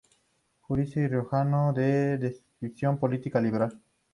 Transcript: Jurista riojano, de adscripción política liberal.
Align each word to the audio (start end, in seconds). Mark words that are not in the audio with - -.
Jurista 0.61 0.99
riojano, 1.05 1.73
de 1.73 2.13
adscripción 2.13 2.97
política 2.97 3.39
liberal. 3.39 3.79